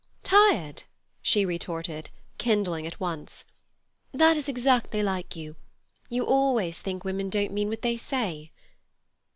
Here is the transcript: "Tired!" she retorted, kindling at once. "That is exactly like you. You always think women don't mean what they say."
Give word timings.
"Tired!" 0.23 0.81
she 1.21 1.45
retorted, 1.45 2.09
kindling 2.39 2.87
at 2.87 2.99
once. 2.99 3.43
"That 4.11 4.35
is 4.35 4.49
exactly 4.49 5.03
like 5.03 5.35
you. 5.35 5.57
You 6.09 6.25
always 6.25 6.81
think 6.81 7.03
women 7.03 7.29
don't 7.29 7.53
mean 7.53 7.69
what 7.69 7.83
they 7.83 7.97
say." 7.97 8.49